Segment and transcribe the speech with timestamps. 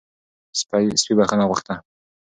[0.59, 1.75] سپي بښنه غوښته